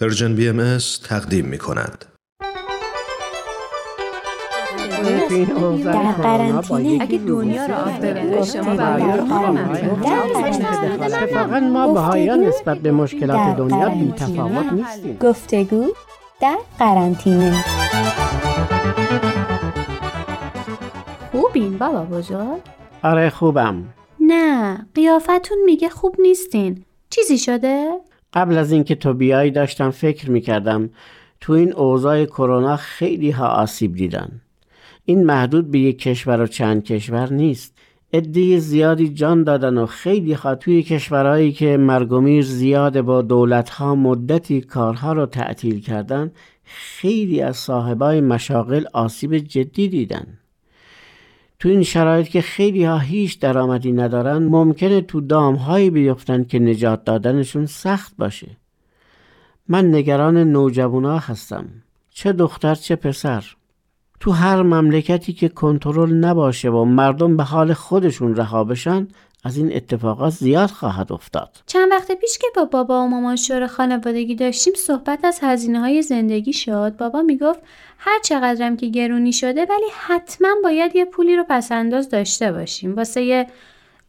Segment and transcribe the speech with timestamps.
[0.00, 2.04] Persian BMS تقدیم می کند.
[5.84, 8.72] در قرنطینه اگه دنیا را آب ببره شما
[11.02, 15.18] اتفاقا ما بهایان نسبت به مشکلات دنیا بی تفاوت نیستیم.
[15.20, 15.86] گفتگو
[16.40, 17.64] در قرنطینه.
[21.32, 22.60] خوبین بابا بزرگ؟
[23.02, 23.84] آره خوبم.
[24.20, 26.84] نه قیافتون میگه خوب نیستین.
[27.10, 28.00] چیزی شده؟
[28.32, 30.90] قبل از اینکه تو بیای داشتم فکر می‌کردم
[31.40, 34.40] تو این اوضاع کرونا خیلی ها آسیب دیدن.
[35.04, 37.78] این محدود به یک کشور و چند کشور نیست.
[38.12, 43.94] عده زیادی جان دادن و خیلی ها توی کشورهایی که مرگومیر زیاد با دولت ها
[43.94, 46.32] مدتی کارها رو تعطیل کردن
[46.64, 50.38] خیلی از صاحبای مشاغل آسیب جدی دیدن.
[51.60, 56.58] تو این شرایط که خیلی ها هیچ درآمدی ندارن ممکنه تو دام هایی بیفتن که
[56.58, 58.56] نجات دادنشون سخت باشه.
[59.68, 61.66] من نگران نوجوانا هستم.
[62.10, 63.44] چه دختر چه پسر.
[64.20, 69.08] تو هر مملکتی که کنترل نباشه و مردم به حال خودشون رها بشن
[69.44, 71.50] از این اتفاقات زیاد خواهد افتاد.
[71.66, 76.02] چند وقت پیش که با بابا و مامان شور خانوادگی داشتیم صحبت از هزینه های
[76.02, 76.96] زندگی شد.
[76.98, 77.60] بابا می‌گفت
[77.98, 82.96] هر چقدرم که گرونی شده ولی حتما باید یه پولی رو پسنداز داشته باشیم.
[82.96, 83.46] واسه یه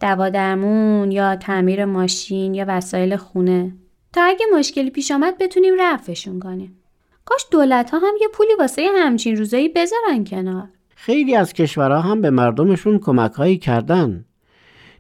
[0.02, 3.74] دوا درمون یا تعمیر ماشین یا وسایل خونه.
[4.14, 6.80] تا اگه مشکلی پیش آمد بتونیم رفعشون کنیم.
[7.26, 10.70] کاش دولت ها هم یه پولی واسه همچین روزایی بذارن کنار.
[10.96, 14.26] خیلی از کشورها هم به مردمشون کمک هایی کردن.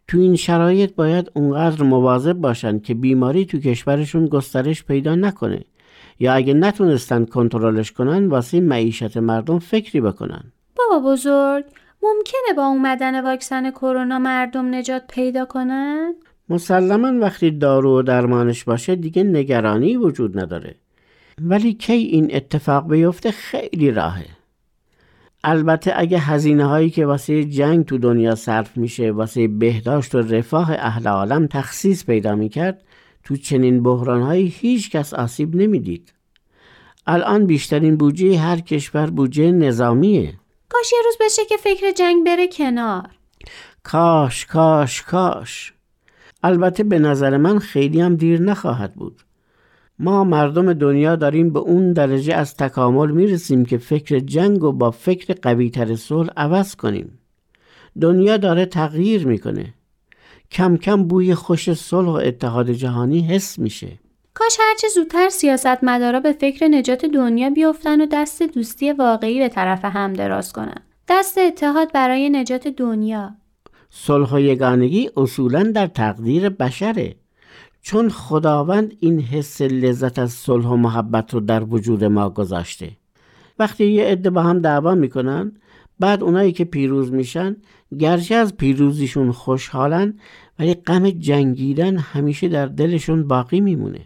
[0.09, 5.63] تو این شرایط باید اونقدر مواظب باشن که بیماری تو کشورشون گسترش پیدا نکنه
[6.19, 10.43] یا اگه نتونستن کنترلش کنن واسه معیشت مردم فکری بکنن.
[10.75, 11.65] بابا بزرگ
[12.03, 16.13] ممکنه با اومدن واکسن کرونا مردم نجات پیدا کنن؟
[16.49, 20.75] مسلما وقتی دارو و درمانش باشه دیگه نگرانی وجود نداره.
[21.41, 24.38] ولی کی این اتفاق بیفته خیلی راهه.
[25.43, 30.71] البته اگه هزینه هایی که واسه جنگ تو دنیا صرف میشه واسه بهداشت و رفاه
[30.71, 32.83] اهل عالم تخصیص پیدا می‌کرد
[33.23, 36.13] تو چنین بحران هایی هیچ کس آسیب نمی‌دید.
[37.07, 40.33] الان بیشترین بودجه هر کشور بودجه نظامیه.
[40.69, 43.07] کاش یه روز بشه که فکر جنگ بره کنار.
[43.83, 45.73] کاش کاش کاش.
[46.43, 49.21] البته به نظر من خیلی هم دیر نخواهد بود.
[49.99, 54.91] ما مردم دنیا داریم به اون درجه از تکامل می‌رسیم که فکر جنگ و با
[54.91, 57.19] فکر قویتر صلح عوض کنیم.
[58.01, 59.73] دنیا داره تغییر می‌کنه.
[60.51, 63.99] کم کم بوی خوش صلح و اتحاد جهانی حس میشه.
[64.33, 69.49] کاش هرچه زودتر سیاست مدارا به فکر نجات دنیا بیفتن و دست دوستی واقعی به
[69.49, 70.81] طرف هم دراز کنن.
[71.09, 73.31] دست اتحاد برای نجات دنیا.
[73.89, 77.15] صلح و یگانگی اصولا در تقدیر بشره.
[77.81, 82.91] چون خداوند این حس لذت از صلح و محبت رو در وجود ما گذاشته.
[83.59, 85.51] وقتی یه عده با هم دعوا می‌کنن
[85.99, 87.55] بعد اونایی که پیروز میشن
[87.99, 90.19] گرچه از پیروزیشون خوشحالن
[90.59, 94.01] ولی غم جنگیدن همیشه در دلشون باقی میمونه.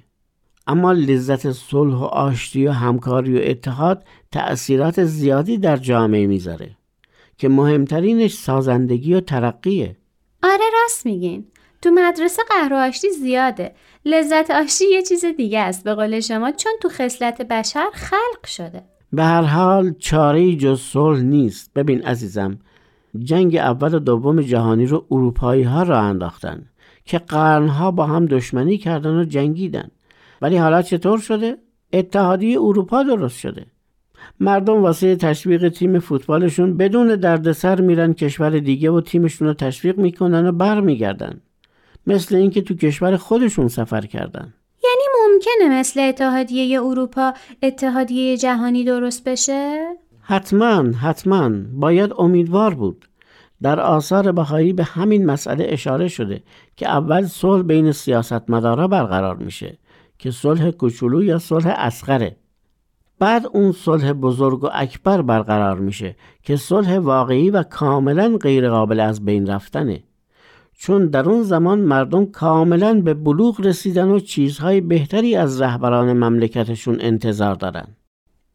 [0.67, 6.69] اما لذت صلح و آشتی و همکاری و اتحاد تأثیرات زیادی در جامعه می‌ذاره
[7.37, 9.97] که مهمترینش سازندگی و ترقیه.
[10.43, 11.45] آره راست میگین.
[11.83, 13.71] تو مدرسه قهر آشتی زیاده.
[14.05, 15.83] لذت آشتی یه چیز دیگه است.
[15.83, 18.83] به قول شما چون تو خصلت بشر خلق شده.
[19.13, 21.73] به هر حال چاره جز صلح نیست.
[21.73, 22.59] ببین عزیزم
[23.19, 26.65] جنگ اول و دوم جهانی رو اروپایی ها را انداختن
[27.05, 29.91] که قرنها با هم دشمنی کردن و جنگیدن.
[30.41, 31.57] ولی حالا چطور شده؟
[31.93, 33.65] اتحادیه اروپا درست شده.
[34.39, 40.47] مردم واسه تشویق تیم فوتبالشون بدون دردسر میرن کشور دیگه و تیمشون رو تشویق می‌کنن
[40.47, 41.41] و برمیگردن.
[42.07, 44.53] مثل اینکه تو کشور خودشون سفر کردن.
[44.83, 47.33] یعنی ممکنه مثل اتحادیه اروپا
[47.63, 49.83] اتحادیه جهانی درست بشه؟
[50.21, 51.51] حتما حتما.
[51.73, 53.05] باید امیدوار بود.
[53.61, 56.43] در آثار بهایی به همین مسئله اشاره شده
[56.75, 59.77] که اول صلح بین سیاستمدارا برقرار میشه
[60.19, 62.35] که صلح کوچولو یا صلح اصغره
[63.19, 69.25] بعد اون صلح بزرگ و اکبر برقرار میشه که صلح واقعی و کاملا غیرقابل از
[69.25, 70.03] بین رفتنه.
[70.85, 76.97] چون در اون زمان مردم کاملا به بلوغ رسیدن و چیزهای بهتری از رهبران مملکتشون
[77.01, 77.87] انتظار دارن.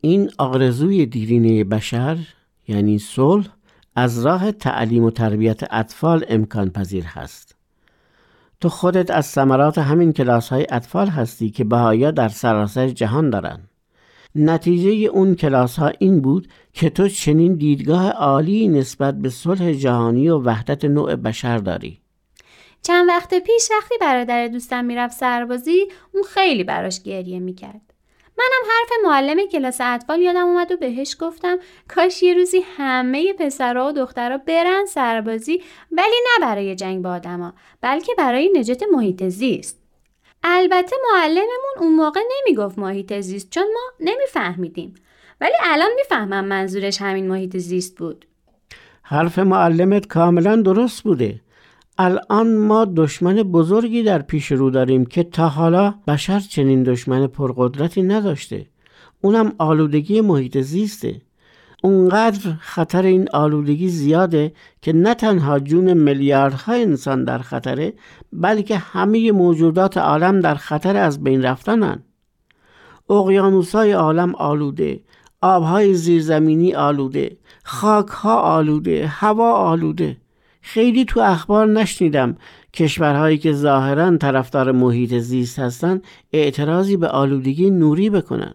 [0.01, 2.19] این آرزوی دیرینه بشر
[2.69, 3.47] یعنی صلح
[3.97, 7.57] از راه تعلیم و تربیت اطفال امکان پذیر هست.
[8.61, 13.61] تو خودت از ثمرات همین کلاس های اطفال هستی که بهایا در سراسر جهان دارن.
[14.35, 20.29] نتیجه اون کلاس ها این بود که تو چنین دیدگاه عالی نسبت به صلح جهانی
[20.29, 22.01] و وحدت نوع بشر داری.
[22.83, 27.81] چند وقت پیش وقتی برادر دوستم می‌رفت سربازی اون خیلی براش گریه می‌کرد.
[28.69, 31.59] حرف معلم کلاس اطفال یادم اومد و بهش گفتم
[31.89, 37.53] کاش یه روزی همه پسرها و دخترها برن سربازی ولی نه برای جنگ با آدما
[37.81, 39.83] بلکه برای نجات محیط زیست.
[40.43, 44.95] البته معلممون اون موقع نمی‌گفت محیط زیست چون ما نمیفهمیدیم.
[45.41, 48.27] ولی الان می‌فهمم منظورش همین محیط زیست بود.
[49.03, 51.41] حرف معلمت کاملا درست بوده.
[52.01, 58.03] الان ما دشمن بزرگی در پیش رو داریم که تا حالا بشر چنین دشمن پرقدرتی
[58.03, 58.67] نداشته.
[59.21, 61.21] اونم آلودگی محیط زیسته.
[61.83, 64.53] اونقدر خطر این آلودگی زیاده
[64.83, 67.93] که نه تنها جون میلیاردها انسان در خطره
[68.33, 72.03] بلکه همه موجودات عالم در خطر از بین رفتنن.
[73.11, 75.01] اقیانوسای عالم آلوده
[75.41, 80.17] آبهای زیرزمینی آلوده خاکها آلوده هوا آلوده.
[80.73, 82.37] خیلی تو اخبار نشنیدم.
[82.75, 88.55] کشورهایی که ظاهرا طرفدار محیط زیست هستند اعتراضی به آلودگی نوری بکنن.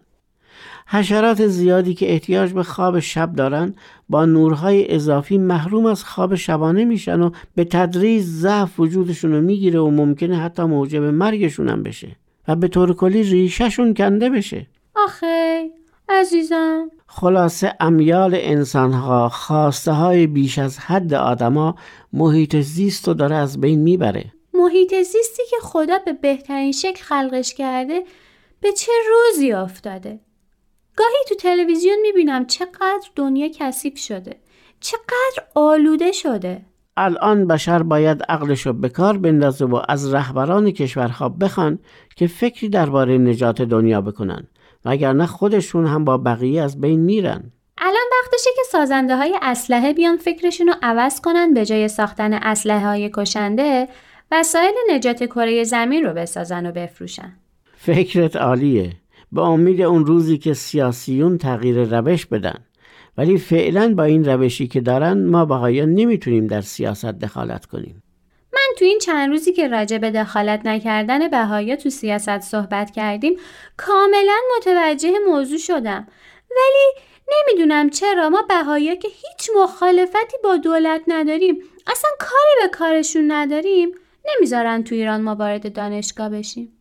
[0.86, 3.74] حشرات زیادی که احتیاج به خواب شب دارن
[4.08, 9.80] با نورهای اضافی محروم از خواب شبانه میشن و به تدریج ضعف وجودشون رو می‌گیره
[9.80, 12.16] و ممکنه حتی موجب مرگشون هم بشه
[12.48, 14.66] و به طور کلی ریشهشون کنده بشه.
[14.96, 15.70] آخه
[16.08, 16.90] عزیزم.
[17.06, 21.74] خلاصه امیال انسانها خواسته های بیش از حد آدما
[22.12, 24.32] محیط زیست رو داره از بین می‌بره.
[24.54, 28.02] محیط زیستی که خدا به بهترین شکل خلقش کرده
[28.60, 30.20] به چه روزی افتاده؟
[30.96, 34.36] گاهی تو تلویزیون می‌بینم چقدر دنیا کثیف شده
[34.80, 36.66] چقدر آلوده شده.
[36.96, 41.78] الان بشر باید عقلش رو به کار بندازه و از رهبران کشورها بخوان
[42.16, 44.46] که فکری درباره نجات دنیا بکنن.
[44.84, 47.52] وگرنه خودشون هم با بقیه از بین میرن.
[47.78, 52.86] الان وقتشه که سازنده های اسلحه بیان فکرشون رو عوض کنن به جای ساختن اسلحه
[52.86, 53.88] های کشنده
[54.32, 57.32] وسایل نجات کره زمین رو بسازن و بفروشن.
[57.76, 58.92] فکرت عالیه.
[59.32, 62.58] به امید اون روزی که سیاسیون تغییر روش بدن.
[63.18, 68.02] ولی فعلا با این روشی که دارن ما بهایان نمی‌تونیم در سیاست دخالت کنیم.
[68.78, 73.36] تو این چند روزی که راجع به دخالت نکردن بهایا تو سیاست صحبت کردیم
[73.76, 76.06] کاملا متوجه موضوع شدم.
[76.50, 83.32] ولی نمی‌دونم چرا ما بهایا که هیچ مخالفتی با دولت نداریم اصلا کاری به کارشون
[83.32, 83.88] نداریم
[84.34, 86.72] نمی‌ذارن تو ایران ما وارد دانشگاه بشیم.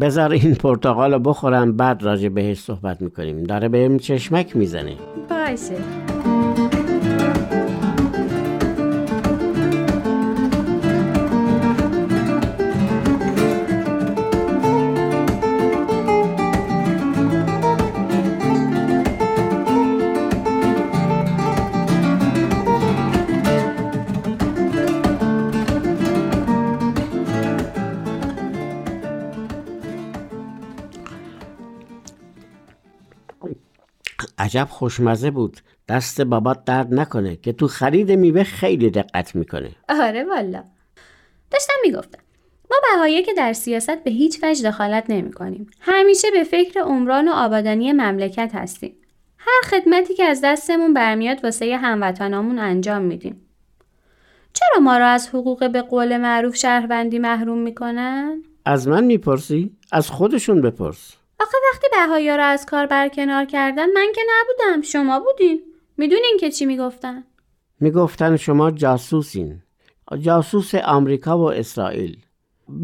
[0.00, 3.44] بذار این پرتقال بخورم بعد راجع بهش صحبت می‌کنیم.
[3.44, 4.96] داره بهم چشمک می‌زنه.
[5.30, 6.19] باشه.
[34.40, 40.24] عجب خوشمزه بود دست بابات درد نکنه که تو خرید میوه خیلی دقت می‌کنه آره
[40.24, 40.64] والا
[41.50, 42.18] داشتم می‌گفتم
[42.70, 45.66] ما بهایی که در سیاست به هیچ وجه دخالت نمی کنیم.
[45.80, 48.96] همیشه به فکر عمران و آبادانی مملکت هستیم.
[49.38, 53.40] هر خدمتی که از دستمون برمیاد واسه هموطنامون انجام میدیم.
[54.52, 60.10] چرا ما را از حقوق به قول معروف شهروندی محروم می‌کنن؟ از من می‌پرسی؟ از
[60.10, 64.82] خودشون بپرس آخه وقتی بهایا را از کار برکنار کردن من که نبودم.
[64.82, 65.62] شما بودین.
[65.96, 67.24] می‌دونین که چی می‌گفتن.
[67.80, 69.62] می‌گفتن شما جاسوسین.
[70.20, 72.16] جاسوس آمریکا و اسرائیل.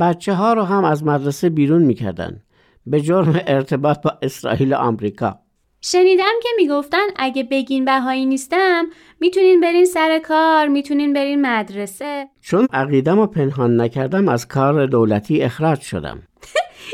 [0.00, 2.42] بچه ها رو هم از مدرسه بیرون می‌کردن.
[2.86, 5.38] به جرم ارتباط با اسرائیل و آمریکا.
[5.80, 8.86] شنیدم که می‌گفتن اگه بگین بهایی نیستم
[9.20, 12.28] می‌تونین برین سر کار می‌تونین برین مدرسه.
[12.40, 16.22] چون عقیدم و پنهان نکردم از کار دولتی اخراج شدم.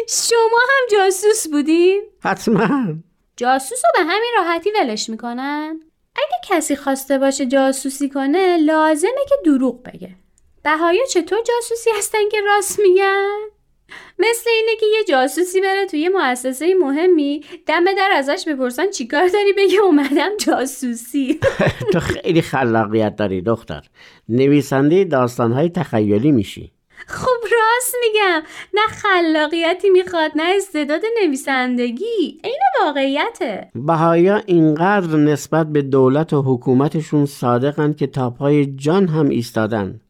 [0.09, 2.95] شما هم جاسوس بودین؟ حتما
[3.37, 5.81] جاسوس رو به همین راحتی ولش می‌کنن؟
[6.17, 10.17] اگه کسی خواسته باشه جاسوسی کنه لازمه که دروغ بگه
[10.63, 13.39] بهایا چطور جاسوسی هستن که راست میگن؟
[14.19, 19.53] مثل اینه که یه جاسوسی بره توی مؤسسه مهمی دم در ازش بپرسن چیکار داری
[19.53, 21.41] بگه اومدم جاسوسی
[21.93, 23.83] تو خیلی خلاقیت داری دختر
[24.29, 26.72] نویسنده داستانهای تخیلی میشی
[27.07, 28.43] خب راست میگم
[28.75, 32.41] نه خلاقیتی می‌خواد نه استعداد نویسندگی.
[32.45, 33.71] این واقعیته.
[33.75, 40.01] بهایا اینقدر نسبت به دولت و حکومتشون صادقن که تا پای جان هم ایستادن.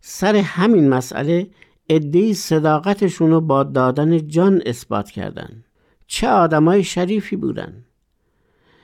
[0.00, 1.46] سر همین مسئله
[1.88, 5.64] ادهی صداقتشون رو با دادن جان اثبات کردن.
[6.06, 7.84] چه آدمای شریفی بودن.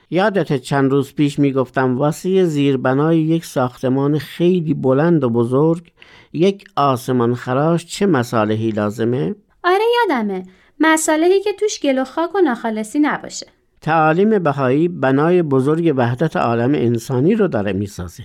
[0.09, 5.91] یادت چند روز پیش می‌گفتم واسه زیربنای یک ساختمان خیلی بلند و بزرگ
[6.33, 10.43] یک آسمان خراش چه مصالحی لازمه؟ آره یادمه.
[10.79, 13.47] مسالهی که توش گل و خاک و ناخالصی نباشه.
[13.81, 18.23] تعالیم بهایی بنای بزرگ وحدت عالم انسانی رو داره می‌سازه.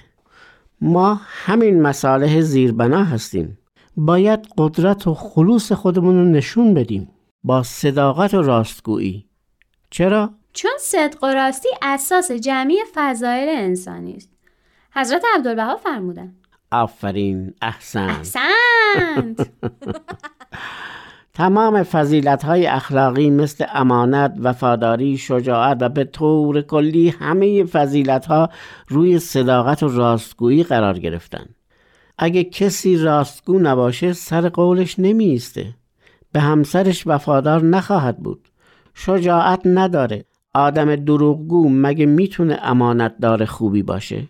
[0.81, 3.59] ما همین مساله زیربنا هستیم.
[3.97, 7.11] باید قدرت و خلوص خودمون رو نشون بدیم.
[7.45, 9.27] با صداقت و راستگویی.
[9.91, 14.31] چرا؟ چون صدق و راستی اساس جمعی فضایل انسانی است
[14.93, 16.35] حضرت عبدالبها فرمودن
[16.71, 19.51] آفرین احسن احسنت
[21.35, 28.51] تمام فضیلت های اخلاقی مثل امانت، وفاداری، شجاعت و به طور کلی همه فضیلت ها
[28.89, 31.47] روی صداقت و راستگویی قرار گرفتن.
[32.19, 35.75] اگه کسی راستگو نباشه سر قولش نمیسته.
[36.33, 38.49] به همسرش وفادار نخواهد بود.
[38.95, 40.25] شجاعت نداره.
[40.55, 44.23] آدم دروغگو مگه می‌تونه امانت دار خوبی باشه؟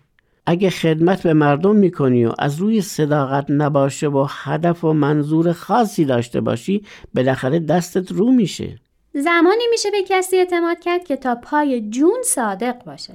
[0.46, 6.04] اگه خدمت به مردم می‌کنی و از روی صداقت نباشه و هدف و منظور خاصی
[6.04, 6.82] داشته باشی
[7.14, 8.78] بالاخره دستت رو میشه.
[9.14, 13.12] زمانی میشه به کسی اعتماد کرد که تا پای جون صادق باشه.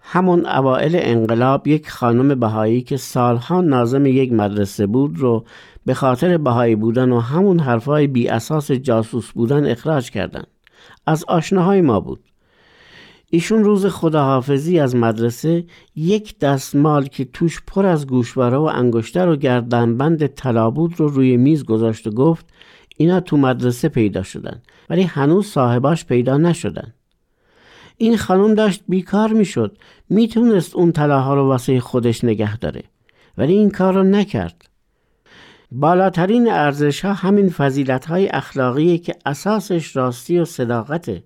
[0.00, 5.44] همون اوائل انقلاب یک خانم بهایی که سالها نازم یک مدرسه بود رو
[5.86, 10.44] به خاطر بهایی بودن و همون حرفای بی اساس جاسوس بودن اخراج کردن.
[11.06, 12.20] از آشناهای ما بود.
[13.34, 15.64] ایشون روز خداحافظی از مدرسه
[15.96, 21.36] یک دستمال که توش پر از گوشواره و انگشتر و گردنبند طلا بود رو روی
[21.36, 22.46] میز گذاشت و گفت
[22.96, 26.94] اینا تو مدرسه پیدا شدن ولی هنوز صاحباش پیدا نشدن.
[27.96, 32.82] این خانم داشت بیکار می‌شد می‌تونست اون طلاها رو واسه خودش نگه داره
[33.38, 34.68] ولی این کار رو نکرد.
[35.72, 41.22] بالاترین ارزش ها همین فضیلت های اخلاقیه که اساسش راستی و صداقته.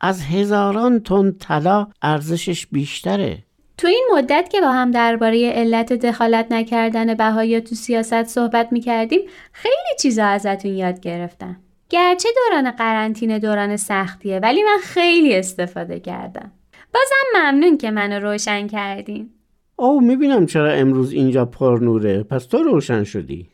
[0.00, 3.38] از هزاران تن طلا ارزشش بیشتره.
[3.78, 9.20] تو این مدت که با هم درباره علت دخالت نکردن بهایی تو سیاست صحبت می‌کردیم
[9.52, 11.56] خیلی چیزا ازتون یاد گرفتم.
[11.90, 16.52] گرچه دوران قرنطینه دوران سختیه ولی من خیلی استفاده کردم.
[16.94, 19.30] بازم ممنون که منو روشن کردین.
[19.76, 22.22] او می‌بینم چرا امروز اینجا پر نوره.
[22.22, 23.48] پس تو روشن شدی.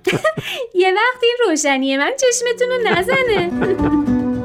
[0.74, 3.50] یه وقت این روشنی من چشمتون رو نزنه.